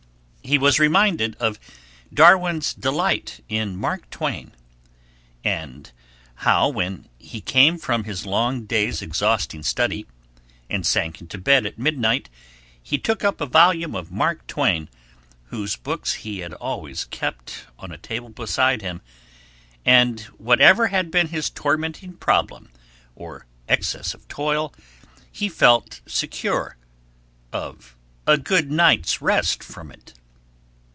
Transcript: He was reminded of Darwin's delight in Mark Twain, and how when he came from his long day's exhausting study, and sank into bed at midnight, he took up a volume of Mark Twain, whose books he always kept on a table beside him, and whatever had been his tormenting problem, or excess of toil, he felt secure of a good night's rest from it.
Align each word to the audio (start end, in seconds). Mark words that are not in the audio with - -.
He 0.43 0.57
was 0.57 0.79
reminded 0.79 1.35
of 1.37 1.59
Darwin's 2.13 2.73
delight 2.73 3.41
in 3.47 3.77
Mark 3.77 4.09
Twain, 4.09 4.51
and 5.45 5.89
how 6.37 6.67
when 6.67 7.07
he 7.17 7.39
came 7.39 7.77
from 7.77 8.03
his 8.03 8.25
long 8.25 8.65
day's 8.65 9.01
exhausting 9.01 9.63
study, 9.63 10.07
and 10.69 10.85
sank 10.85 11.21
into 11.21 11.37
bed 11.37 11.65
at 11.65 11.77
midnight, 11.79 12.27
he 12.83 12.97
took 12.97 13.23
up 13.23 13.39
a 13.39 13.45
volume 13.45 13.95
of 13.95 14.11
Mark 14.11 14.45
Twain, 14.45 14.89
whose 15.45 15.77
books 15.77 16.15
he 16.25 16.43
always 16.45 17.05
kept 17.05 17.67
on 17.79 17.93
a 17.93 17.97
table 17.97 18.29
beside 18.29 18.81
him, 18.81 19.01
and 19.85 20.21
whatever 20.37 20.87
had 20.87 21.11
been 21.11 21.27
his 21.29 21.49
tormenting 21.49 22.13
problem, 22.13 22.69
or 23.15 23.45
excess 23.69 24.13
of 24.13 24.27
toil, 24.27 24.73
he 25.31 25.47
felt 25.47 26.01
secure 26.07 26.75
of 27.53 27.95
a 28.27 28.37
good 28.37 28.69
night's 28.69 29.21
rest 29.21 29.63
from 29.63 29.91
it. 29.91 30.13